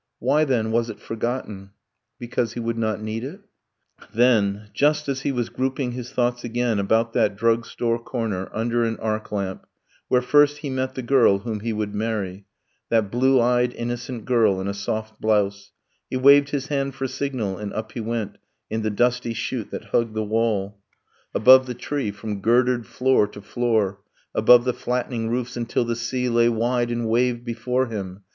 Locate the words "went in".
17.99-18.81